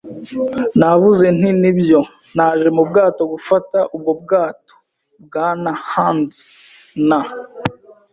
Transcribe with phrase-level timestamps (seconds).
[0.79, 1.99] Navuze nti: “Nibyo,
[2.35, 4.73] naje mu bwato gufata ubwo bwato,
[5.25, 6.37] Bwana Hands;
[7.07, 7.19] na